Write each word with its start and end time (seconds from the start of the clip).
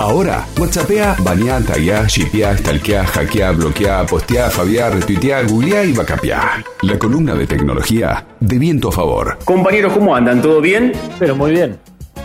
Ahora, 0.00 0.46
WhatsAppea, 0.58 1.16
bañá, 1.22 1.60
tagueá, 1.60 2.06
shipeá, 2.06 2.56
stalkeá, 2.56 3.04
hackeá, 3.04 3.52
bloqueá, 3.52 4.06
posteá, 4.06 4.48
fabiá, 4.48 4.88
retuiteá, 4.88 5.42
googleá 5.42 5.84
y 5.84 5.92
vacapiá. 5.92 6.64
La 6.80 6.98
columna 6.98 7.34
de 7.34 7.46
tecnología 7.46 8.24
de 8.40 8.58
viento 8.58 8.88
a 8.88 8.92
favor. 8.92 9.36
Compañeros, 9.44 9.92
¿cómo 9.92 10.16
andan? 10.16 10.40
¿Todo 10.40 10.62
bien? 10.62 10.92
Pero 11.18 11.36
muy 11.36 11.50
bien. 11.50 11.76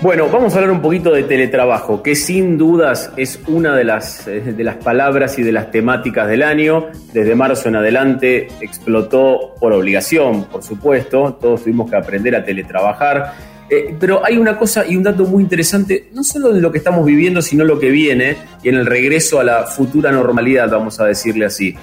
Bueno, 0.01 0.29
vamos 0.31 0.53
a 0.53 0.55
hablar 0.55 0.71
un 0.71 0.81
poquito 0.81 1.11
de 1.11 1.23
teletrabajo, 1.23 2.01
que 2.01 2.15
sin 2.15 2.57
dudas 2.57 3.11
es 3.17 3.41
una 3.45 3.75
de 3.75 3.83
las, 3.83 4.25
eh, 4.29 4.39
de 4.39 4.63
las 4.63 4.77
palabras 4.77 5.37
y 5.37 5.43
de 5.43 5.51
las 5.51 5.69
temáticas 5.69 6.29
del 6.29 6.43
año. 6.43 6.87
Desde 7.11 7.35
marzo 7.35 7.67
en 7.67 7.75
adelante 7.75 8.47
explotó 8.61 9.53
por 9.59 9.73
obligación, 9.73 10.45
por 10.45 10.63
supuesto. 10.63 11.37
Todos 11.41 11.63
tuvimos 11.63 11.89
que 11.89 11.97
aprender 11.97 12.37
a 12.37 12.45
teletrabajar 12.45 13.33
eh, 13.69 13.95
pero 13.99 14.23
hay 14.23 14.37
una 14.37 14.57
cosa 14.57 14.85
y 14.87 14.95
un 14.95 15.03
dato 15.03 15.25
muy 15.25 15.41
interesante, 15.41 16.09
no 16.13 16.23
solo 16.23 16.53
de 16.53 16.61
lo 16.61 16.71
que 16.71 16.77
estamos 16.77 17.05
viviendo, 17.05 17.41
sino 17.41 17.63
lo 17.63 17.79
que 17.79 17.89
viene 17.89 18.37
y 18.61 18.69
en 18.69 18.75
el 18.75 18.85
regreso 18.85 19.39
a 19.39 19.43
la 19.43 19.63
futura 19.63 20.11
normalidad, 20.11 20.69
vamos 20.69 20.99
a 20.99 21.05
decirle 21.05 21.45
así. 21.45 21.75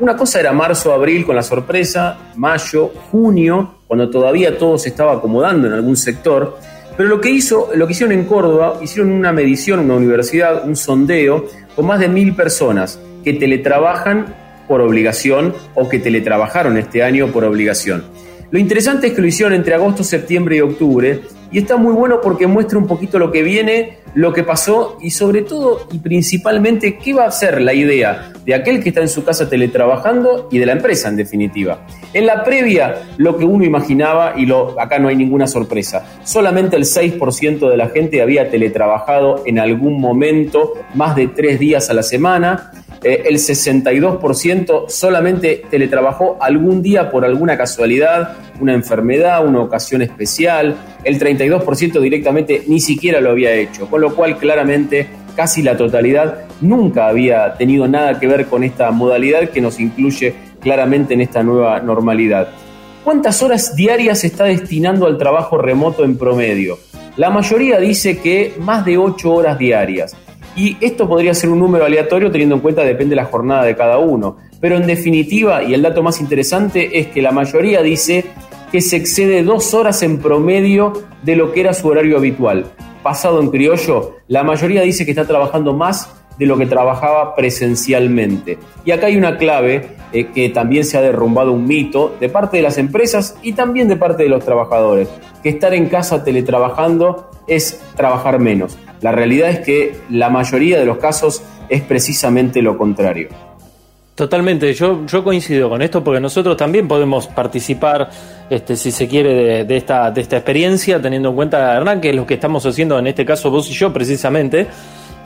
Una 0.00 0.16
cosa 0.16 0.40
era 0.40 0.52
marzo, 0.52 0.92
abril 0.92 1.24
con 1.24 1.36
la 1.36 1.42
sorpresa, 1.42 2.18
mayo, 2.36 2.88
junio, 3.10 3.76
cuando 3.86 4.10
todavía 4.10 4.58
todo 4.58 4.76
se 4.76 4.88
estaba 4.88 5.12
acomodando 5.12 5.68
en 5.68 5.74
algún 5.74 5.96
sector. 5.96 6.58
Pero 6.96 7.08
lo 7.08 7.20
que, 7.20 7.30
hizo, 7.30 7.70
lo 7.74 7.86
que 7.86 7.92
hicieron 7.92 8.12
en 8.12 8.24
Córdoba, 8.24 8.78
hicieron 8.82 9.12
una 9.12 9.32
medición, 9.32 9.80
una 9.80 9.94
universidad, 9.94 10.66
un 10.66 10.76
sondeo 10.76 11.46
con 11.74 11.86
más 11.86 12.00
de 12.00 12.08
mil 12.08 12.34
personas 12.34 13.00
que 13.24 13.32
teletrabajan 13.34 14.34
por 14.68 14.80
obligación 14.80 15.54
o 15.74 15.88
que 15.88 15.98
teletrabajaron 15.98 16.76
este 16.76 17.02
año 17.02 17.28
por 17.28 17.44
obligación. 17.44 18.04
Lo 18.50 18.58
interesante 18.58 19.06
es 19.06 19.12
que 19.14 19.22
lo 19.22 19.26
hicieron 19.26 19.54
entre 19.54 19.74
agosto, 19.74 20.04
septiembre 20.04 20.56
y 20.56 20.60
octubre 20.60 21.20
y 21.52 21.58
está 21.58 21.76
muy 21.76 21.92
bueno 21.92 22.20
porque 22.20 22.46
muestra 22.46 22.78
un 22.78 22.86
poquito 22.86 23.18
lo 23.18 23.30
que 23.30 23.42
viene, 23.42 23.98
lo 24.14 24.32
que 24.32 24.42
pasó 24.42 24.96
y 25.00 25.10
sobre 25.10 25.42
todo 25.42 25.86
y 25.92 25.98
principalmente 25.98 26.98
qué 26.98 27.12
va 27.12 27.26
a 27.26 27.30
ser 27.30 27.60
la 27.60 27.74
idea 27.74 28.32
de 28.44 28.54
aquel 28.54 28.82
que 28.82 28.88
está 28.88 29.02
en 29.02 29.08
su 29.08 29.22
casa 29.24 29.48
teletrabajando 29.48 30.48
y 30.50 30.58
de 30.58 30.66
la 30.66 30.72
empresa 30.72 31.08
en 31.08 31.16
definitiva. 31.16 31.86
En 32.12 32.26
la 32.26 32.42
previa 32.42 33.02
lo 33.18 33.36
que 33.36 33.44
uno 33.44 33.64
imaginaba 33.64 34.34
y 34.36 34.46
lo, 34.46 34.80
acá 34.80 34.98
no 34.98 35.08
hay 35.08 35.16
ninguna 35.16 35.46
sorpresa, 35.46 36.20
solamente 36.24 36.76
el 36.76 36.84
6% 36.84 37.70
de 37.70 37.76
la 37.76 37.88
gente 37.90 38.22
había 38.22 38.50
teletrabajado 38.50 39.42
en 39.46 39.58
algún 39.58 40.00
momento 40.00 40.72
más 40.94 41.14
de 41.14 41.28
tres 41.28 41.58
días 41.58 41.90
a 41.90 41.94
la 41.94 42.02
semana 42.02 42.72
eh, 43.04 43.24
el 43.26 43.36
62% 43.36 44.88
solamente 44.88 45.64
teletrabajó 45.68 46.36
algún 46.40 46.82
día 46.82 47.10
por 47.10 47.24
alguna 47.24 47.56
casualidad, 47.56 48.36
una 48.60 48.74
enfermedad, 48.74 49.44
una 49.44 49.60
ocasión 49.60 50.02
especial, 50.02 50.76
el 51.04 51.18
32% 51.18 52.00
directamente 52.00 52.64
ni 52.66 52.80
siquiera 52.80 53.20
lo 53.20 53.30
había 53.30 53.52
hecho, 53.52 53.88
con 53.88 54.00
lo 54.00 54.14
cual 54.14 54.38
claramente 54.38 55.08
casi 55.34 55.62
la 55.62 55.76
totalidad 55.76 56.44
nunca 56.60 57.08
había 57.08 57.54
tenido 57.54 57.88
nada 57.88 58.18
que 58.20 58.26
ver 58.26 58.46
con 58.46 58.64
esta 58.64 58.90
modalidad 58.90 59.48
que 59.50 59.60
nos 59.60 59.80
incluye 59.80 60.34
claramente 60.60 61.14
en 61.14 61.20
esta 61.20 61.42
nueva 61.42 61.80
normalidad. 61.80 62.48
¿Cuántas 63.04 63.42
horas 63.42 63.74
diarias 63.74 64.20
se 64.20 64.28
está 64.28 64.44
destinando 64.44 65.06
al 65.06 65.18
trabajo 65.18 65.58
remoto 65.58 66.04
en 66.04 66.16
promedio? 66.16 66.78
La 67.16 67.30
mayoría 67.30 67.78
dice 67.80 68.18
que 68.18 68.54
más 68.60 68.84
de 68.84 68.96
8 68.96 69.32
horas 69.32 69.58
diarias. 69.58 70.16
Y 70.54 70.76
esto 70.80 71.08
podría 71.08 71.34
ser 71.34 71.50
un 71.50 71.58
número 71.58 71.84
aleatorio 71.84 72.30
teniendo 72.30 72.54
en 72.54 72.60
cuenta 72.60 72.82
depende 72.82 73.10
de 73.10 73.22
la 73.22 73.24
jornada 73.24 73.64
de 73.64 73.74
cada 73.74 73.98
uno. 73.98 74.36
Pero 74.60 74.76
en 74.76 74.86
definitiva, 74.86 75.64
y 75.64 75.74
el 75.74 75.82
dato 75.82 76.02
más 76.02 76.20
interesante 76.20 76.98
es 76.98 77.08
que 77.08 77.22
la 77.22 77.32
mayoría 77.32 77.82
dice 77.82 78.24
que 78.72 78.80
se 78.80 78.96
excede 78.96 79.42
dos 79.42 79.74
horas 79.74 80.02
en 80.02 80.18
promedio 80.18 80.94
de 81.22 81.36
lo 81.36 81.52
que 81.52 81.60
era 81.60 81.74
su 81.74 81.88
horario 81.88 82.16
habitual. 82.16 82.72
Pasado 83.02 83.40
en 83.42 83.50
criollo, 83.50 84.16
la 84.28 84.44
mayoría 84.44 84.80
dice 84.80 85.04
que 85.04 85.10
está 85.10 85.26
trabajando 85.26 85.74
más 85.74 86.10
de 86.38 86.46
lo 86.46 86.56
que 86.56 86.64
trabajaba 86.64 87.34
presencialmente. 87.34 88.58
Y 88.86 88.92
acá 88.92 89.08
hay 89.08 89.16
una 89.18 89.36
clave 89.36 89.90
eh, 90.12 90.28
que 90.34 90.48
también 90.48 90.84
se 90.86 90.96
ha 90.96 91.02
derrumbado 91.02 91.52
un 91.52 91.66
mito 91.66 92.16
de 92.18 92.30
parte 92.30 92.56
de 92.56 92.62
las 92.62 92.78
empresas 92.78 93.36
y 93.42 93.52
también 93.52 93.88
de 93.88 93.96
parte 93.96 94.22
de 94.22 94.30
los 94.30 94.42
trabajadores, 94.42 95.08
que 95.42 95.50
estar 95.50 95.74
en 95.74 95.90
casa 95.90 96.24
teletrabajando 96.24 97.30
es 97.46 97.78
trabajar 97.94 98.38
menos. 98.38 98.78
La 99.02 99.12
realidad 99.12 99.50
es 99.50 99.60
que 99.60 99.96
la 100.08 100.30
mayoría 100.30 100.78
de 100.78 100.86
los 100.86 100.96
casos 100.96 101.42
es 101.68 101.82
precisamente 101.82 102.62
lo 102.62 102.78
contrario. 102.78 103.28
Totalmente, 104.14 104.74
yo, 104.74 105.06
yo 105.06 105.24
coincido 105.24 105.70
con 105.70 105.80
esto 105.80 106.04
porque 106.04 106.20
nosotros 106.20 106.54
también 106.54 106.86
podemos 106.86 107.28
participar, 107.28 108.10
este, 108.50 108.76
si 108.76 108.90
se 108.90 109.08
quiere, 109.08 109.64
de, 109.64 109.76
esta, 109.76 110.10
de 110.10 110.20
esta 110.20 110.36
experiencia, 110.36 111.00
teniendo 111.00 111.30
en 111.30 111.34
cuenta, 111.34 111.74
Hernán, 111.74 111.98
que 111.98 112.10
es 112.10 112.16
lo 112.16 112.26
que 112.26 112.34
estamos 112.34 112.66
haciendo 112.66 112.98
en 112.98 113.06
este 113.06 113.24
caso 113.24 113.50
vos 113.50 113.70
y 113.70 113.72
yo 113.72 113.90
precisamente. 113.90 114.66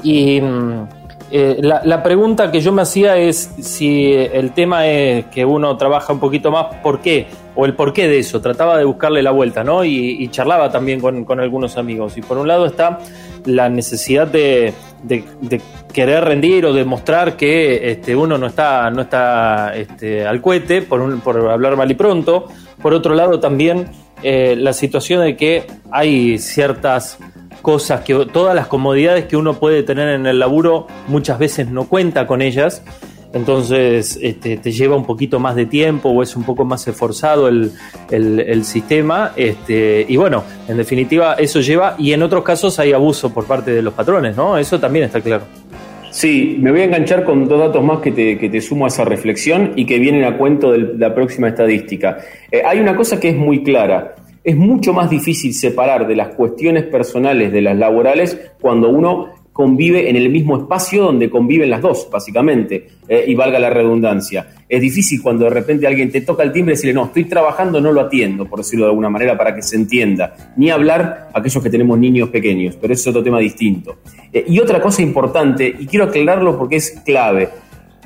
Y 0.05 0.41
mm, 0.41 0.87
eh, 1.31 1.59
la, 1.61 2.03
pregunta 2.03 2.53
que 2.53 2.61
yo 2.61 2.73
me 2.73 2.83
hacía 2.83 3.17
es 3.17 3.51
si 3.61 4.13
el 4.13 4.53
tema 4.53 4.87
es 4.87 5.27
que 5.27 5.45
uno 5.45 5.77
trabaja 5.77 6.13
un 6.13 6.21
poquito 6.21 6.51
más, 6.51 6.67
¿por 6.83 7.01
qué? 7.01 7.27
O 7.57 7.65
el 7.65 7.75
porqué 7.75 8.07
de 8.07 8.21
eso. 8.21 8.41
Trataba 8.41 8.79
de 8.79 8.85
buscarle 8.85 9.23
la 9.23 9.33
vuelta, 9.33 9.65
¿no? 9.65 9.85
Y, 9.85 10.29
charlaba 10.29 10.71
también 10.71 11.01
con, 11.01 11.25
con 11.25 11.41
algunos 11.41 11.77
amigos. 11.77 12.17
Y 12.17 12.23
por 12.23 12.39
un 12.39 12.47
lado 12.47 12.67
está 12.67 12.99
la 13.45 13.69
necesidad 13.69 14.27
de, 14.27 14.73
querer 15.93 16.25
rendir 16.25 16.67
o 16.67 16.73
demostrar 16.73 17.37
que 17.37 17.91
este, 17.91 18.15
uno 18.15 18.39
no 18.39 18.47
está, 18.47 18.91
no 18.91 19.03
está 19.03 19.75
este, 19.75 20.27
al 20.27 20.41
cohete, 20.41 20.83
por, 20.83 21.21
por 21.21 21.51
hablar 21.51 21.77
mal 21.77 21.91
y 21.91 21.95
pronto. 21.95 22.47
Por 22.81 22.93
otro 22.93 23.15
lado, 23.15 23.41
también 23.41 23.89
eh, 24.23 24.55
la 24.57 24.73
situación 24.73 25.23
de 25.23 25.37
que 25.37 25.67
hay 25.91 26.39
ciertas 26.39 27.19
cosas 27.63 28.03
que 28.03 28.27
todas 28.33 28.55
las 28.55 28.67
comodidades 28.67 29.27
que 29.27 29.37
uno 29.37 29.55
puede 29.55 29.83
tener 29.83 30.09
en 30.09 30.27
el 30.27 30.39
laburo 30.39 30.87
muchas 31.09 31.39
veces 31.39 31.69
no 31.69 31.89
cuenta 31.89 32.27
con 32.27 32.43
ellas 32.43 32.83
entonces 33.37 34.19
este, 34.23 34.57
te 34.57 34.73
lleva 34.73 34.97
un 34.97 35.05
poquito 35.05 35.39
más 35.39 35.55
de 35.57 35.67
tiempo 35.67 36.09
o 36.09 36.23
es 36.23 36.35
un 36.37 36.45
poco 36.45 36.65
más 36.65 36.89
esforzado 36.89 37.49
el, 37.49 37.71
sistema. 38.65 39.33
Este, 39.37 40.07
y 40.09 40.17
bueno, 40.17 40.43
en 40.67 40.79
definitiva 40.79 41.35
eso 41.35 41.61
lleva, 41.61 41.97
y 41.99 42.13
en 42.13 42.23
otros 42.23 42.43
casos 42.43 42.79
hay 42.79 42.93
abuso 42.93 43.35
por 43.35 43.47
parte 43.47 43.73
de 43.73 43.83
los 43.83 43.93
patrones, 43.93 44.37
¿no? 44.37 44.57
Eso 44.57 44.81
también 44.81 45.05
está 45.05 45.21
claro. 45.21 45.45
Sí, 46.11 46.57
me 46.59 46.71
voy 46.71 46.81
a 46.81 46.85
enganchar 46.85 47.25
con 47.25 47.47
dos 47.47 47.59
datos 47.59 47.85
más 47.85 47.99
que 47.99 48.11
te, 48.11 48.61
sumo 48.63 48.87
a 48.87 48.89
esa 48.89 49.05
reflexión 49.05 49.73
y 49.77 49.85
que 49.85 49.99
vienen 49.99 50.25
a 50.25 50.39
cuento 50.39 50.73
de 50.73 50.95
la 50.97 51.15
próxima 51.15 51.49
estadística. 51.49 52.17
Eh, 52.51 52.63
hay 52.65 52.81
una 52.81 52.97
cosa 52.97 53.21
que 53.21 53.29
es 53.29 53.37
muy 53.37 53.63
clara. 53.63 54.15
Es 54.47 54.57
mucho 54.57 54.93
más 54.93 55.11
difícil 55.11 55.53
separar 55.53 56.07
de 56.07 56.15
las 56.15 56.37
cuestiones 56.37 56.85
personales 56.85 57.51
de 57.51 57.61
las 57.61 57.77
laborales 57.77 58.53
cuando 58.61 58.91
uno 58.91 59.35
convive 59.53 60.09
en 60.09 60.15
el 60.15 60.31
mismo 60.31 60.57
espacio 60.57 61.03
donde 61.03 61.29
conviven 61.29 61.69
las 61.69 61.83
dos, 61.83 62.09
básicamente, 62.13 62.87
eh, 63.09 63.25
y 63.27 63.35
valga 63.35 63.59
la 63.59 63.71
redundancia. 63.71 64.47
Es 64.69 64.81
difícil 64.81 65.21
cuando 65.21 65.47
de 65.47 65.51
repente 65.51 65.89
alguien 65.89 66.13
te 66.13 66.21
toca 66.21 66.45
el 66.45 66.53
timbre 66.53 66.75
y 66.75 66.77
decirle, 66.77 66.95
no, 66.95 67.07
estoy 67.07 67.25
trabajando, 67.25 67.81
no 67.81 67.91
lo 67.91 68.03
atiendo, 68.03 68.47
por 68.47 68.61
decirlo 68.61 68.85
de 68.85 68.91
alguna 68.91 69.11
manera, 69.11 69.37
para 69.37 69.53
que 69.53 69.63
se 69.63 69.75
entienda. 69.75 70.53
Ni 70.57 70.71
hablar 70.71 71.31
a 71.35 71.41
aquellos 71.41 71.61
que 71.61 71.71
tenemos 71.71 71.99
niños 71.99 72.29
pequeños, 72.29 72.79
pero 72.81 72.95
es 72.95 73.05
otro 73.05 73.25
tema 73.25 73.41
distinto. 73.41 73.97
Eh, 74.33 74.45
y 74.47 74.61
otra 74.61 74.81
cosa 74.81 75.03
importante, 75.03 75.75
y 75.77 75.87
quiero 75.87 76.05
aclararlo 76.05 76.57
porque 76.57 76.77
es 76.77 77.03
clave, 77.05 77.49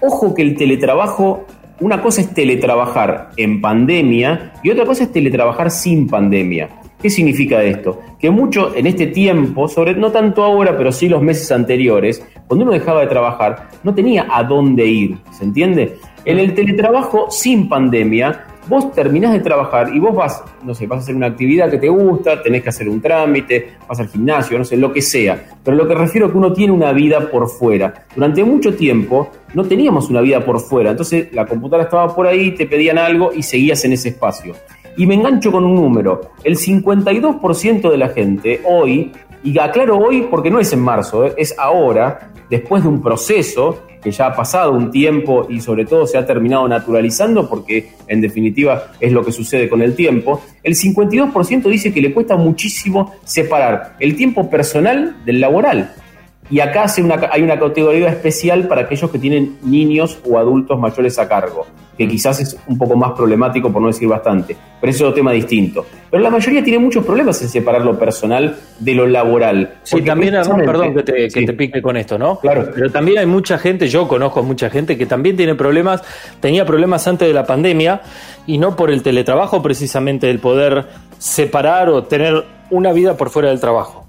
ojo 0.01 0.33
que 0.33 0.41
el 0.41 0.57
teletrabajo 0.57 1.45
una 1.81 2.03
cosa 2.03 2.21
es 2.21 2.33
teletrabajar 2.35 3.31
en 3.37 3.61
pandemia 3.61 4.53
y 4.63 4.71
otra 4.71 4.85
cosa 4.85 5.05
es 5.05 5.13
teletrabajar 5.13 5.71
sin 5.71 6.07
pandemia. 6.07 6.69
¿Qué 7.01 7.09
significa 7.09 7.63
esto? 7.63 7.99
Que 8.19 8.31
mucho 8.31 8.77
en 8.77 8.87
este 8.87 9.07
tiempo, 9.07 9.67
sobre 9.69 9.95
no 9.95 10.13
tanto 10.13 10.45
ahora, 10.45 10.77
pero 10.77 10.93
sí 10.93 11.09
los 11.09 11.23
meses 11.23 11.51
anteriores, 11.51 12.23
cuando 12.47 12.65
uno 12.65 12.73
dejaba 12.73 13.01
de 13.01 13.07
trabajar, 13.07 13.69
no 13.83 13.95
tenía 13.95 14.27
a 14.31 14.45
dónde 14.45 14.85
ir, 14.85 15.17
¿se 15.31 15.45
entiende? 15.45 15.97
En 16.27 16.39
el 16.39 16.55
teletrabajo 16.55 17.29
sin 17.31 17.71
pandemia, 17.71 18.45
vos 18.71 18.93
terminás 18.93 19.33
de 19.33 19.41
trabajar 19.41 19.91
y 19.93 19.99
vos 19.99 20.15
vas, 20.15 20.45
no 20.63 20.77
sé, 20.77 20.87
vas 20.87 21.01
a 21.01 21.03
hacer 21.03 21.17
una 21.17 21.27
actividad 21.27 21.69
que 21.69 21.79
te 21.79 21.89
gusta, 21.89 22.41
tenés 22.41 22.63
que 22.63 22.69
hacer 22.69 22.89
un 22.89 23.01
trámite, 23.01 23.73
vas 23.89 23.99
al 23.99 24.07
gimnasio, 24.07 24.57
no 24.57 24.65
sé, 24.65 24.77
lo 24.77 24.93
que 24.93 25.03
sea. 25.03 25.45
Pero 25.65 25.77
lo 25.77 25.89
que 25.89 25.95
refiero 25.97 26.29
es 26.29 26.33
que 26.33 26.39
uno 26.39 26.53
tiene 26.53 26.73
una 26.73 26.93
vida 26.93 27.29
por 27.31 27.49
fuera. 27.49 28.07
Durante 28.15 28.45
mucho 28.45 28.73
tiempo 28.75 29.29
no 29.55 29.65
teníamos 29.65 30.09
una 30.09 30.21
vida 30.21 30.45
por 30.45 30.61
fuera, 30.61 30.93
entonces 30.93 31.33
la 31.33 31.47
computadora 31.47 31.83
estaba 31.83 32.15
por 32.15 32.29
ahí, 32.29 32.53
te 32.53 32.67
pedían 32.67 32.97
algo 32.97 33.33
y 33.35 33.43
seguías 33.43 33.85
en 33.85 33.95
ese 33.95 34.11
espacio. 34.11 34.55
Y 34.97 35.05
me 35.05 35.15
engancho 35.15 35.51
con 35.51 35.65
un 35.65 35.75
número. 35.75 36.21
El 36.45 36.57
52% 36.57 37.91
de 37.91 37.99
la 37.99 38.09
gente 38.11 38.61
hoy, 38.65 39.11
y 39.43 39.59
aclaro 39.59 39.99
hoy 39.99 40.29
porque 40.31 40.51
no 40.51 40.61
es 40.61 40.73
en 40.73 40.81
marzo, 40.81 41.27
¿eh? 41.27 41.35
es 41.37 41.55
ahora, 41.59 42.33
después 42.49 42.83
de 42.83 42.89
un 42.89 43.03
proceso 43.03 43.85
que 44.03 44.11
ya 44.11 44.27
ha 44.27 44.35
pasado 44.35 44.73
un 44.73 44.91
tiempo 44.91 45.47
y 45.49 45.61
sobre 45.61 45.85
todo 45.85 46.07
se 46.07 46.17
ha 46.17 46.27
terminado 46.27 46.67
naturalizando 46.67 47.49
porque 47.49 47.93
en 48.07 48.21
definitiva 48.21 48.93
es 48.99 49.13
lo 49.13 49.25
que 49.25 49.33
sucede 49.33 49.69
con 49.69 49.83
el 49.83 49.95
tiempo, 49.95 50.43
el 50.63 50.75
52% 50.75 51.63
dice 51.69 51.93
que 51.93 52.01
le 52.01 52.13
cuesta 52.13 52.37
muchísimo 52.37 53.15
separar 53.25 53.97
el 54.01 54.17
tiempo 54.17 54.49
personal 54.49 55.17
del 55.25 55.41
laboral. 55.41 55.95
Y 56.51 56.59
acá 56.59 56.87
hay 57.31 57.43
una 57.43 57.59
categoría 57.59 58.09
especial 58.09 58.67
para 58.67 58.83
aquellos 58.83 59.09
que 59.09 59.21
tienen 59.21 59.59
niños 59.63 60.19
o 60.29 60.37
adultos 60.37 60.79
mayores 60.81 61.17
a 61.21 61.29
cargo, 61.29 61.65
que 61.97 62.09
quizás 62.09 62.41
es 62.41 62.59
un 62.67 62.77
poco 62.77 62.97
más 62.97 63.13
problemático, 63.13 63.71
por 63.71 63.81
no 63.81 63.87
decir 63.87 64.09
bastante, 64.09 64.57
pero 64.81 64.91
eso 64.91 65.05
es 65.05 65.09
otro 65.11 65.15
tema 65.15 65.31
distinto. 65.31 65.87
Pero 66.11 66.21
la 66.21 66.31
mayoría 66.31 66.65
tiene 66.65 66.81
muchos 66.81 67.07
problemas 67.07 67.41
en 67.43 67.49
separar 67.49 67.83
lo 67.83 67.97
personal 67.97 68.57
de 68.81 68.95
lo 68.95 69.07
laboral. 69.07 69.75
Sí, 69.85 70.03
también, 70.03 70.35
perdón 70.67 70.95
que, 70.95 71.03
te, 71.05 71.29
que 71.29 71.47
te, 71.47 71.53
pique 71.53 71.81
con 71.81 71.97
esto, 71.97 72.19
¿no? 72.19 72.41
Claro. 72.41 72.69
Pero 72.75 72.91
también 72.91 73.19
hay 73.19 73.27
mucha 73.27 73.57
gente, 73.57 73.87
yo 73.87 74.09
conozco 74.09 74.43
mucha 74.43 74.71
gente 74.71 74.99
que 74.99 75.07
también 75.07 75.37
tiene 75.37 75.55
problemas, 75.55 76.03
tenía 76.41 76.67
problemas 76.67 77.07
antes 77.07 77.29
de 77.29 77.35
la 77.35 77.47
pandemia 77.47 78.01
y 78.47 78.59
no 78.59 78.75
por 78.75 78.91
el 78.91 79.05
teletrabajo 79.05 79.63
precisamente 79.63 80.29
el 80.29 80.41
poder 80.41 80.87
separar 81.19 81.91
o 81.91 82.03
tener 82.05 82.45
una 82.71 82.93
vida 82.93 83.17
por 83.17 83.31
fuera 83.31 83.51
del 83.51 83.61
trabajo. 83.61 84.00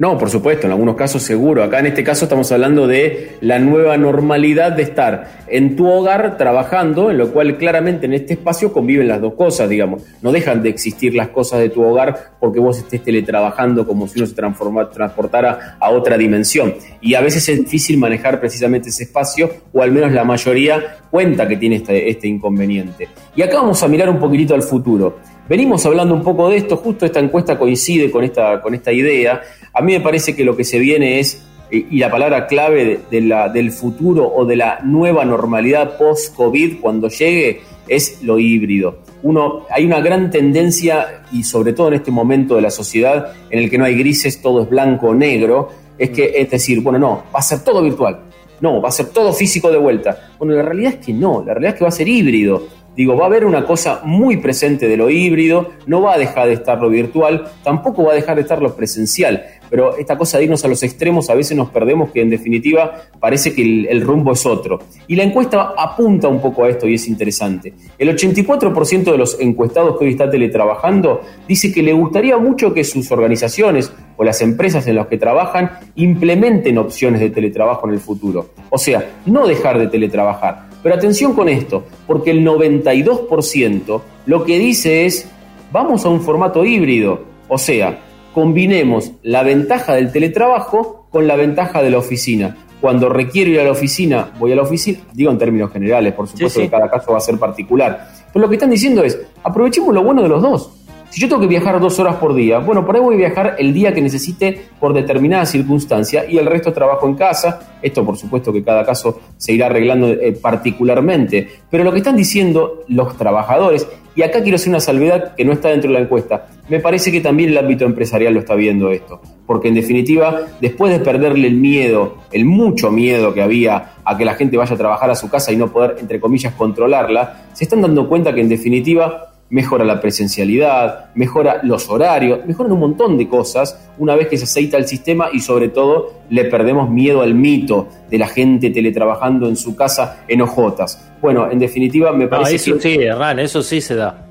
No, 0.00 0.16
por 0.16 0.30
supuesto, 0.30 0.66
en 0.66 0.72
algunos 0.72 0.96
casos 0.96 1.22
seguro. 1.22 1.62
Acá 1.62 1.78
en 1.78 1.84
este 1.84 2.02
caso 2.02 2.24
estamos 2.24 2.50
hablando 2.52 2.86
de 2.86 3.36
la 3.42 3.58
nueva 3.58 3.98
normalidad 3.98 4.72
de 4.72 4.82
estar 4.82 5.42
en 5.46 5.76
tu 5.76 5.86
hogar 5.90 6.38
trabajando, 6.38 7.10
en 7.10 7.18
lo 7.18 7.30
cual 7.34 7.58
claramente 7.58 8.06
en 8.06 8.14
este 8.14 8.32
espacio 8.32 8.72
conviven 8.72 9.08
las 9.08 9.20
dos 9.20 9.34
cosas, 9.34 9.68
digamos. 9.68 10.02
No 10.22 10.32
dejan 10.32 10.62
de 10.62 10.70
existir 10.70 11.14
las 11.14 11.28
cosas 11.28 11.60
de 11.60 11.68
tu 11.68 11.82
hogar 11.82 12.32
porque 12.40 12.60
vos 12.60 12.78
estés 12.78 13.02
teletrabajando 13.02 13.86
como 13.86 14.08
si 14.08 14.20
uno 14.20 14.26
se 14.26 14.34
transportara 14.34 15.76
a 15.78 15.90
otra 15.90 16.16
dimensión. 16.16 16.76
Y 17.02 17.12
a 17.12 17.20
veces 17.20 17.46
es 17.50 17.58
difícil 17.58 17.98
manejar 17.98 18.40
precisamente 18.40 18.88
ese 18.88 19.04
espacio, 19.04 19.50
o 19.70 19.82
al 19.82 19.92
menos 19.92 20.12
la 20.12 20.24
mayoría 20.24 20.96
cuenta 21.10 21.46
que 21.46 21.58
tiene 21.58 21.76
este, 21.76 22.08
este 22.08 22.26
inconveniente. 22.26 23.06
Y 23.36 23.42
acá 23.42 23.56
vamos 23.56 23.82
a 23.82 23.88
mirar 23.88 24.08
un 24.08 24.18
poquitito 24.18 24.54
al 24.54 24.62
futuro. 24.62 25.18
Venimos 25.48 25.84
hablando 25.84 26.14
un 26.14 26.22
poco 26.22 26.48
de 26.48 26.56
esto, 26.56 26.76
justo 26.76 27.04
esta 27.04 27.18
encuesta 27.20 27.58
coincide 27.58 28.10
con 28.10 28.22
esta, 28.24 28.60
con 28.60 28.74
esta 28.74 28.92
idea. 28.92 29.42
A 29.72 29.82
mí 29.82 29.92
me 29.92 30.00
parece 30.00 30.36
que 30.36 30.44
lo 30.44 30.56
que 30.56 30.64
se 30.64 30.78
viene 30.78 31.18
es, 31.18 31.44
y 31.70 31.98
la 31.98 32.10
palabra 32.10 32.46
clave 32.46 33.00
de, 33.10 33.20
la, 33.20 33.48
del 33.48 33.70
futuro 33.70 34.28
o 34.28 34.44
de 34.44 34.56
la 34.56 34.80
nueva 34.82 35.24
normalidad 35.24 35.96
post-COVID 35.98 36.80
cuando 36.80 37.08
llegue, 37.08 37.62
es 37.88 38.22
lo 38.22 38.38
híbrido. 38.38 39.00
Uno, 39.22 39.66
hay 39.70 39.84
una 39.84 40.00
gran 40.00 40.30
tendencia, 40.30 41.22
y 41.32 41.42
sobre 41.42 41.72
todo 41.72 41.88
en 41.88 41.94
este 41.94 42.10
momento 42.10 42.54
de 42.54 42.62
la 42.62 42.70
sociedad, 42.70 43.32
en 43.50 43.58
el 43.58 43.68
que 43.68 43.78
no 43.78 43.84
hay 43.84 43.96
grises, 43.96 44.40
todo 44.40 44.62
es 44.62 44.70
blanco 44.70 45.08
o 45.08 45.14
negro, 45.14 45.68
es 45.98 46.10
que, 46.10 46.32
es 46.36 46.50
decir, 46.50 46.80
bueno, 46.80 46.98
no, 46.98 47.24
va 47.34 47.40
a 47.40 47.42
ser 47.42 47.62
todo 47.62 47.82
virtual. 47.82 48.20
No, 48.60 48.80
va 48.80 48.90
a 48.90 48.92
ser 48.92 49.06
todo 49.06 49.32
físico 49.32 49.70
de 49.70 49.78
vuelta. 49.78 50.32
Bueno, 50.38 50.54
la 50.54 50.62
realidad 50.62 50.94
es 50.94 51.06
que 51.06 51.12
no, 51.12 51.42
la 51.44 51.54
realidad 51.54 51.74
es 51.74 51.78
que 51.78 51.84
va 51.84 51.88
a 51.88 51.92
ser 51.92 52.08
híbrido. 52.08 52.66
Digo, 52.96 53.16
va 53.16 53.24
a 53.24 53.26
haber 53.26 53.44
una 53.44 53.64
cosa 53.64 54.00
muy 54.04 54.38
presente 54.38 54.88
de 54.88 54.96
lo 54.96 55.10
híbrido, 55.10 55.70
no 55.86 56.02
va 56.02 56.14
a 56.14 56.18
dejar 56.18 56.48
de 56.48 56.54
estar 56.54 56.80
lo 56.80 56.90
virtual, 56.90 57.50
tampoco 57.62 58.04
va 58.04 58.12
a 58.12 58.14
dejar 58.16 58.36
de 58.36 58.42
estar 58.42 58.60
lo 58.60 58.74
presencial, 58.74 59.44
pero 59.70 59.96
esta 59.96 60.18
cosa 60.18 60.38
de 60.38 60.44
irnos 60.44 60.64
a 60.64 60.68
los 60.68 60.82
extremos 60.82 61.30
a 61.30 61.34
veces 61.34 61.56
nos 61.56 61.70
perdemos 61.70 62.10
que 62.10 62.20
en 62.20 62.30
definitiva 62.30 63.02
parece 63.20 63.54
que 63.54 63.62
el, 63.88 64.00
rumbo 64.00 64.32
es 64.32 64.44
otro. 64.44 64.80
Y 65.06 65.14
la 65.14 65.22
encuesta 65.22 65.74
apunta 65.76 66.26
un 66.26 66.42
poco 66.42 66.64
a 66.64 66.68
esto 66.68 66.88
y 66.88 66.94
es 66.94 67.06
interesante. 67.06 67.72
El 67.96 68.08
84% 68.08 69.12
de 69.12 69.16
los 69.16 69.38
encuestados 69.38 69.96
que 69.96 70.04
hoy 70.06 70.10
está 70.10 70.28
teletrabajando 70.28 71.20
dice 71.46 71.72
que 71.72 71.82
le 71.82 71.92
gustaría 71.92 72.36
mucho 72.38 72.74
que 72.74 72.82
sus 72.82 73.10
organizaciones 73.12 73.92
o 74.16 74.24
las 74.24 74.42
empresas 74.42 74.86
en 74.88 74.96
las 74.96 75.06
que 75.06 75.16
trabajan 75.16 75.70
implementen 75.94 76.76
opciones 76.76 77.20
de 77.20 77.30
teletrabajo 77.30 77.86
en 77.86 77.94
el 77.94 78.00
futuro. 78.00 78.50
O 78.70 78.78
sea, 78.78 79.12
no 79.26 79.46
dejar 79.46 79.78
de 79.78 79.86
teletrabajar 79.86 80.69
pero 80.82 80.94
atención 80.94 81.34
con 81.34 81.48
esto, 81.48 81.84
porque 82.06 82.30
el 82.30 82.44
92% 82.44 84.00
lo 84.26 84.44
que 84.44 84.58
dice 84.58 85.06
es, 85.06 85.28
vamos 85.72 86.04
a 86.04 86.08
un 86.08 86.20
formato 86.20 86.64
híbrido, 86.64 87.20
o 87.48 87.58
sea, 87.58 88.00
combinemos 88.32 89.12
la 89.22 89.42
ventaja 89.42 89.94
del 89.94 90.12
teletrabajo 90.12 91.06
con 91.10 91.26
la 91.26 91.36
ventaja 91.36 91.82
de 91.82 91.90
la 91.90 91.98
oficina. 91.98 92.56
Cuando 92.80 93.10
requiero 93.10 93.50
ir 93.50 93.60
a 93.60 93.64
la 93.64 93.72
oficina, 93.72 94.30
voy 94.38 94.52
a 94.52 94.56
la 94.56 94.62
oficina, 94.62 95.00
digo 95.12 95.30
en 95.30 95.38
términos 95.38 95.70
generales, 95.70 96.14
por 96.14 96.26
supuesto 96.26 96.60
que 96.60 96.70
cada 96.70 96.88
caso 96.90 97.12
va 97.12 97.18
a 97.18 97.20
ser 97.20 97.38
particular, 97.38 98.08
pero 98.32 98.44
lo 98.44 98.48
que 98.48 98.54
están 98.54 98.70
diciendo 98.70 99.02
es, 99.02 99.20
aprovechemos 99.42 99.94
lo 99.94 100.02
bueno 100.02 100.22
de 100.22 100.28
los 100.28 100.40
dos. 100.40 100.70
Si 101.10 101.20
yo 101.20 101.28
tengo 101.28 101.40
que 101.40 101.48
viajar 101.48 101.80
dos 101.80 101.98
horas 101.98 102.16
por 102.16 102.34
día, 102.34 102.58
bueno, 102.58 102.86
por 102.86 102.94
ahí 102.94 103.02
voy 103.02 103.16
a 103.16 103.18
viajar 103.18 103.56
el 103.58 103.74
día 103.74 103.92
que 103.92 104.00
necesite 104.00 104.66
por 104.78 104.94
determinada 104.94 105.44
circunstancia 105.44 106.24
y 106.28 106.38
el 106.38 106.46
resto 106.46 106.72
trabajo 106.72 107.08
en 107.08 107.16
casa. 107.16 107.78
Esto, 107.82 108.06
por 108.06 108.16
supuesto, 108.16 108.52
que 108.52 108.62
cada 108.62 108.86
caso 108.86 109.20
se 109.36 109.52
irá 109.52 109.66
arreglando 109.66 110.06
eh, 110.08 110.38
particularmente. 110.40 111.48
Pero 111.68 111.82
lo 111.82 111.90
que 111.90 111.98
están 111.98 112.16
diciendo 112.16 112.84
los 112.86 113.16
trabajadores, 113.16 113.88
y 114.14 114.22
acá 114.22 114.40
quiero 114.42 114.54
hacer 114.54 114.68
una 114.68 114.78
salvedad 114.78 115.34
que 115.34 115.44
no 115.44 115.52
está 115.52 115.70
dentro 115.70 115.88
de 115.90 115.94
la 115.94 116.00
encuesta, 116.04 116.46
me 116.68 116.78
parece 116.78 117.10
que 117.10 117.20
también 117.20 117.50
el 117.50 117.58
ámbito 117.58 117.84
empresarial 117.84 118.32
lo 118.32 118.40
está 118.40 118.54
viendo 118.54 118.92
esto. 118.92 119.20
Porque 119.46 119.66
en 119.66 119.74
definitiva, 119.74 120.42
después 120.60 120.92
de 120.92 121.00
perderle 121.00 121.48
el 121.48 121.56
miedo, 121.56 122.18
el 122.30 122.44
mucho 122.44 122.92
miedo 122.92 123.34
que 123.34 123.42
había 123.42 123.94
a 124.04 124.16
que 124.16 124.24
la 124.24 124.34
gente 124.34 124.56
vaya 124.56 124.74
a 124.74 124.78
trabajar 124.78 125.10
a 125.10 125.16
su 125.16 125.28
casa 125.28 125.50
y 125.50 125.56
no 125.56 125.72
poder, 125.72 125.96
entre 125.98 126.20
comillas, 126.20 126.54
controlarla, 126.54 127.46
se 127.52 127.64
están 127.64 127.82
dando 127.82 128.08
cuenta 128.08 128.32
que 128.32 128.40
en 128.42 128.48
definitiva 128.48 129.30
mejora 129.50 129.84
la 129.84 130.00
presencialidad, 130.00 131.10
mejora 131.14 131.60
los 131.62 131.90
horarios, 131.90 132.40
mejoran 132.46 132.72
un 132.72 132.80
montón 132.80 133.18
de 133.18 133.28
cosas 133.28 133.90
una 133.98 134.14
vez 134.14 134.28
que 134.28 134.38
se 134.38 134.44
aceita 134.44 134.76
el 134.76 134.86
sistema 134.86 135.28
y 135.32 135.40
sobre 135.40 135.68
todo 135.68 136.12
le 136.30 136.44
perdemos 136.44 136.88
miedo 136.88 137.20
al 137.20 137.34
mito 137.34 137.88
de 138.08 138.18
la 138.18 138.28
gente 138.28 138.70
teletrabajando 138.70 139.48
en 139.48 139.56
su 139.56 139.74
casa 139.74 140.24
en 140.28 140.40
ojotas. 140.42 141.10
Bueno, 141.20 141.50
en 141.50 141.58
definitiva 141.58 142.12
me 142.12 142.28
parece 142.28 142.56
eso 142.56 142.80
sí, 142.80 142.94
Hernán, 142.94 143.40
eso 143.40 143.62
sí 143.62 143.80
se 143.80 143.96
da. 143.96 144.26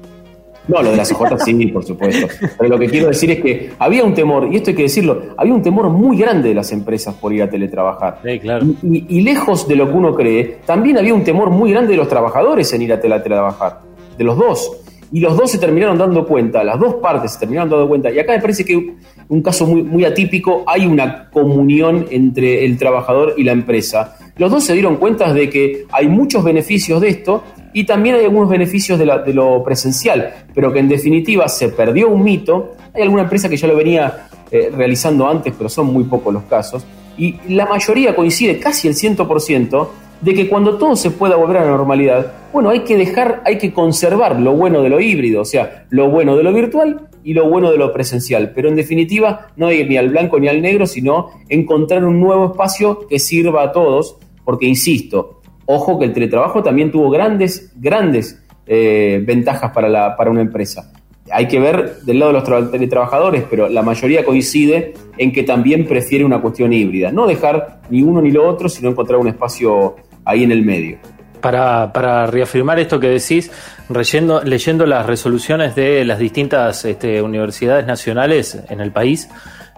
No, 0.68 0.83
lo 0.83 0.92
de 0.92 0.98
las 0.98 1.12
ojotas 1.12 1.44
sí, 1.44 1.65
por 1.68 1.83
supuesto. 1.83 2.27
Pero 2.57 2.69
lo 2.69 2.77
que 2.77 2.88
quiero 2.88 3.07
decir 3.07 3.31
es 3.31 3.42
que 3.42 3.72
había 3.80 4.04
un 4.04 4.13
temor, 4.13 4.48
y 4.51 4.57
esto 4.57 4.69
hay 4.69 4.75
que 4.75 4.83
decirlo, 4.83 5.33
había 5.36 5.54
un 5.54 5.63
temor 5.63 5.89
muy 5.89 6.15
grande 6.15 6.50
de 6.50 6.56
las 6.56 6.72
empresas 6.72 7.15
por 7.15 7.33
ir 7.33 7.42
a 7.42 7.50
teletrabajar. 7.50 8.19
Sí, 8.24 8.39
claro. 8.39 8.68
y, 8.83 9.18
y 9.18 9.22
lejos 9.22 9.68
de 9.68 9.75
lo 9.75 9.88
que 9.88 9.94
uno 9.94 10.13
cree, 10.13 10.60
también 10.68 11.00
había 11.00 11.15
un 11.15 11.24
temor 11.24 11.50
muy 11.50 11.72
grande 11.72 11.92
de 11.92 11.98
los 11.98 12.07
trabajadores 12.07 12.72
en 12.72 12.83
ir 12.83 12.94
a 12.94 13.01
teletrabajar, 13.01 13.80
de 14.15 14.24
los 14.24 14.38
dos 14.38 14.88
y 15.12 15.20
los 15.20 15.36
dos 15.36 15.52
se 15.52 15.58
terminaron 15.58 15.98
dando 15.98 16.26
cuenta, 16.26 16.64
las 16.64 16.80
dos 16.80 16.96
partes 16.96 17.34
se 17.34 17.40
terminaron 17.40 17.70
dando 17.70 17.88
cuenta, 17.88 18.12
y 18.12 18.20
acá 18.20 18.34
me 18.34 18.42
parece 18.42 18.64
que 18.64 18.96
un 19.28 19.42
caso 19.42 19.66
muy, 19.66 19.84
muy 19.84 20.06
atípico, 20.06 20.64
hay 20.68 20.86
una 20.86 21.30
comunión 21.30 22.06
entre 22.10 22.66
el 22.66 22.78
trabajador 22.78 23.34
y 23.38 23.44
la 23.44 23.52
empresa. 23.52 24.18
Los 24.38 24.52
dos 24.52 24.64
se 24.64 24.74
dieron 24.74 24.98
cuenta 24.98 25.34
de 25.34 25.50
que 25.50 25.86
hay 25.92 26.08
muchos 26.08 26.44
beneficios 26.44 27.02
de 27.02 27.10
esto 27.10 27.44
y 27.74 27.84
también 27.84 28.16
hay 28.16 28.26
algunos 28.26 28.50
beneficios 28.50 28.98
de, 28.98 29.06
la, 29.06 29.18
lo 29.28 29.64
presencial, 29.64 30.34
pero 30.54 30.74
que 30.74 30.80
en 30.80 30.90
definitiva 30.90 31.48
se 31.48 31.70
perdió 31.70 32.10
un 32.10 32.24
mito. 32.24 32.76
Hay 32.94 33.04
alguna 33.04 33.24
empresa 33.24 33.50
que 33.50 33.58
ya 33.58 33.68
lo 33.68 33.76
venía 33.76 34.30
eh, 34.50 34.72
realizando 34.76 35.28
antes, 35.28 35.54
pero 35.56 35.70
son 35.70 35.94
muy 35.94 36.06
pocos 36.06 36.34
los 36.34 36.44
casos, 36.44 36.86
y 37.18 37.36
la 37.50 37.66
mayoría 37.66 38.16
coincide, 38.16 38.60
casi 38.60 38.88
el 38.88 38.96
100%, 38.96 39.88
de 40.21 40.33
que 40.33 40.50
cuando 40.50 40.77
todo 40.77 40.95
se 40.95 41.12
pueda 41.12 41.36
volver 41.36 41.57
a 41.57 41.66
la 41.66 41.71
normalidad, 41.71 42.33
bueno, 42.51 42.69
hay 42.69 42.81
que 42.81 42.98
dejar, 42.98 43.42
hay 43.45 43.57
que 43.57 43.74
conservar 43.74 44.39
lo 44.39 44.54
bueno 44.54 44.81
de 44.81 44.89
lo 44.89 45.00
híbrido, 45.00 45.42
o 45.42 45.45
sea, 45.45 45.86
lo 45.89 46.10
bueno 46.10 46.36
de 46.36 46.44
lo 46.44 46.54
virtual 46.54 47.07
y 47.24 47.33
lo 47.33 47.50
bueno 47.50 47.71
de 47.71 47.77
lo 47.77 47.94
presencial. 47.94 48.51
Pero 48.54 48.69
en 48.69 48.75
definitiva, 48.75 49.48
no 49.56 49.71
ir 49.71 49.88
ni 49.88 49.98
al 49.98 50.10
blanco 50.10 50.39
ni 50.39 50.48
al 50.48 50.62
negro, 50.62 50.88
sino 50.88 51.30
encontrar 51.48 52.04
un 52.06 52.19
nuevo 52.19 52.51
espacio 52.51 53.07
que 53.07 53.19
sirva 53.19 53.63
a 53.63 53.72
todos, 53.72 54.17
porque 54.44 54.65
insisto, 54.65 55.41
ojo 55.65 56.00
que 56.00 56.05
el 56.05 56.13
teletrabajo 56.13 56.63
también 56.63 56.91
tuvo 56.91 57.10
grandes, 57.10 57.72
grandes 57.75 58.44
eh, 58.65 59.22
ventajas 59.25 59.72
para, 59.72 59.88
la, 59.88 60.15
para 60.17 60.32
una 60.32 60.41
empresa. 60.41 60.91
Hay 61.32 61.48
que 61.48 61.60
ver 61.60 62.01
del 62.01 62.20
lado 62.20 62.34
de 62.34 62.39
los 62.39 62.72
teletrabajadores, 62.72 63.44
pero 63.48 63.70
la 63.70 63.84
mayoría 63.84 64.25
coincide 64.25 64.94
en 65.17 65.32
que 65.32 65.44
también 65.44 65.86
prefiere 65.86 66.25
una 66.25 66.41
cuestión 66.41 66.74
híbrida. 66.74 67.12
No 67.12 67.27
dejar 67.27 67.82
ni 67.91 68.01
uno 68.01 68.20
ni 68.20 68.32
lo 68.32 68.48
otro, 68.48 68.67
sino 68.67 68.89
encontrar 68.89 69.20
un 69.20 69.27
espacio 69.27 69.96
ahí 70.29 70.43
en 70.43 70.51
el 70.51 70.63
medio. 70.63 70.98
Para, 71.41 71.93
para 71.93 72.27
reafirmar 72.27 72.79
esto 72.79 73.00
que 73.00 73.07
decís, 73.07 73.50
leyendo, 73.89 74.43
leyendo 74.43 74.86
las 74.86 75.05
resoluciones 75.05 75.74
de 75.75 76.03
las 76.03 76.19
distintas 76.19 76.83
este, 76.83 77.21
universidades 77.21 77.86
nacionales 77.86 78.59
en 78.69 78.81
el 78.81 78.91
país, 78.91 79.29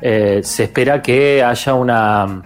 eh, 0.02 0.42
se 0.44 0.64
espera 0.64 1.02
que 1.02 1.44
haya 1.44 1.76
una 1.76 2.42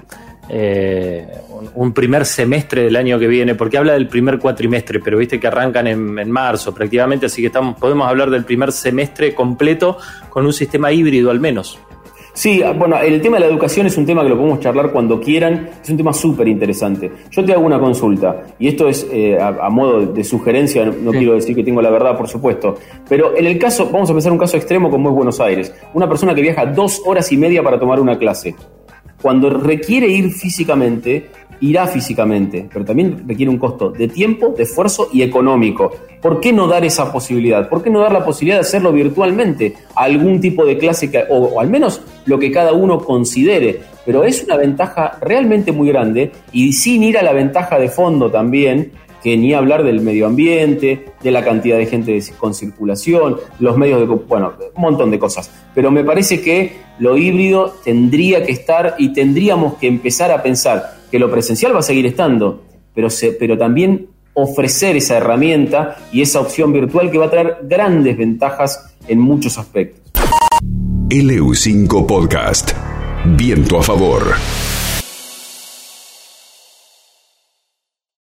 eh, 0.50 1.28
un 1.74 1.94
primer 1.94 2.26
semestre 2.26 2.84
del 2.84 2.96
año 2.96 3.18
que 3.18 3.28
viene, 3.28 3.56
porque 3.56 3.78
habla 3.78 3.94
del 3.94 4.08
primer 4.08 4.38
cuatrimestre, 4.38 5.00
pero 5.00 5.18
viste 5.18 5.40
que 5.40 5.48
arrancan 5.48 5.88
en, 5.88 6.20
en 6.20 6.30
marzo 6.30 6.74
prácticamente, 6.74 7.26
así 7.26 7.42
que 7.42 7.48
estamos, 7.48 7.78
podemos 7.80 8.08
hablar 8.08 8.30
del 8.30 8.44
primer 8.44 8.72
semestre 8.72 9.34
completo 9.34 9.98
con 10.30 10.46
un 10.46 10.54
sistema 10.54 10.92
híbrido 10.92 11.32
al 11.32 11.40
menos. 11.40 11.80
Sí, 12.36 12.62
bueno, 12.78 13.00
el 13.00 13.22
tema 13.22 13.38
de 13.38 13.46
la 13.46 13.50
educación 13.50 13.88
es 13.88 13.98
un 13.98 14.06
tema 14.06 14.22
que 14.22 14.28
lo 14.28 14.36
podemos 14.36 14.60
charlar 14.60 14.92
cuando 14.92 15.22
quieran, 15.22 15.70
es 15.82 15.90
un 15.90 15.96
tema 15.96 16.12
súper 16.12 16.50
interesante. 16.50 17.10
Yo 17.32 17.46
te 17.46 17.54
hago 17.54 17.66
una 17.66 17.80
consulta, 17.80 18.44
y 18.60 18.68
esto 18.68 18.90
es 18.90 19.08
eh, 19.10 19.38
a, 19.40 19.70
modo 19.70 20.02
de 20.02 20.22
sugerencia, 20.22 20.84
no, 20.84 21.12
quiero 21.12 21.34
decir 21.34 21.56
que 21.56 21.64
tengo 21.64 21.82
la 21.82 21.90
verdad, 21.90 22.18
por 22.18 22.28
supuesto, 22.28 22.76
pero 23.08 23.38
en 23.38 23.46
el 23.46 23.58
caso, 23.58 23.90
vamos 23.90 24.10
a 24.10 24.14
pensar 24.14 24.34
un 24.34 24.38
caso 24.38 24.58
extremo 24.58 24.92
como 24.92 25.10
es 25.10 25.16
Buenos 25.16 25.40
Aires, 25.40 25.74
una 25.94 26.10
persona 26.10 26.36
que 26.36 26.42
viaja 26.42 26.66
dos 26.66 27.02
horas 27.06 27.32
y 27.32 27.38
media 27.38 27.64
para 27.64 27.80
tomar 27.80 28.02
una 28.02 28.18
clase. 28.18 28.54
Cuando 29.26 29.50
requiere 29.50 30.08
ir 30.08 30.30
físicamente, 30.30 31.32
irá 31.60 31.88
físicamente, 31.88 32.70
pero 32.72 32.86
también 32.86 33.24
requiere 33.28 33.50
un 33.50 33.58
costo 33.58 33.90
de 33.90 34.08
tiempo, 34.08 34.54
de 34.56 34.62
esfuerzo 34.62 35.10
y 35.12 35.24
económico. 35.24 35.92
¿Por 36.22 36.40
qué 36.40 36.54
no 36.54 36.68
dar 36.68 36.86
esa 36.86 37.12
posibilidad? 37.12 37.68
¿Por 37.68 37.82
qué 37.82 37.90
no 37.90 38.02
dar 38.02 38.12
la 38.12 38.24
posibilidad 38.24 38.58
de 38.58 38.62
hacerlo 38.62 38.94
virtualmente? 38.94 39.78
Algún 39.96 40.40
tipo 40.40 40.64
de 40.64 40.78
clase, 40.78 41.10
o, 41.32 41.60
al 41.60 41.72
menos 41.72 42.04
lo 42.28 42.38
que 42.38 42.52
cada 42.52 42.74
uno 42.74 43.00
considere. 43.00 43.80
pero 44.06 44.24
es 44.24 44.44
una 44.44 44.58
ventaja 44.58 45.18
realmente 45.20 45.72
muy 45.72 45.88
grande 45.88 46.32
y 46.52 46.74
sin 46.74 47.02
ir 47.02 47.18
a 47.18 47.24
la 47.24 47.34
ventaja 47.34 47.80
de 47.80 47.90
fondo 47.90 48.30
también, 48.30 48.92
que 49.26 49.38
ni 49.38 49.56
hablar 49.56 49.84
del 49.84 50.02
medio 50.02 50.28
ambiente, 50.28 51.04
de 51.24 51.32
la 51.32 51.44
cantidad 51.44 51.80
de 51.80 51.88
gente 51.88 52.24
con 52.38 52.54
circulación, 52.54 53.38
los 53.58 53.76
medios 53.76 54.02
de... 54.02 54.06
bueno, 54.06 54.54
un 54.76 54.82
montón 54.84 55.10
de 55.10 55.18
cosas. 55.18 55.50
Pero 55.74 55.90
me 55.90 56.04
parece 56.04 56.42
que 56.42 56.74
lo 57.00 57.18
híbrido 57.18 57.74
tendría 57.84 58.46
que 58.46 58.52
estar 58.52 58.94
y 59.00 59.14
tendríamos 59.14 59.78
que 59.78 59.88
empezar 59.88 60.30
a 60.30 60.44
pensar 60.44 60.98
que 61.10 61.18
lo 61.18 61.32
presencial 61.32 61.74
va 61.74 61.80
a 61.80 61.82
seguir 61.82 62.06
estando, 62.06 62.62
pero, 62.94 63.08
pero 63.40 63.58
también 63.58 64.10
ofrecer 64.36 64.96
esa 64.96 65.18
herramienta 65.18 65.98
y 66.12 66.22
esa 66.22 66.40
opción 66.40 66.72
virtual 66.72 67.10
que 67.10 67.18
va 67.18 67.26
a 67.26 67.32
traer 67.32 67.58
grandes 67.64 68.16
ventajas 68.18 68.96
en 69.08 69.20
muchos 69.20 69.58
aspectos. 69.58 70.04
LU5 71.10 72.06
Podcast. 72.06 72.74
Viento 73.26 73.80
a 73.80 73.82
favor. 73.82 74.36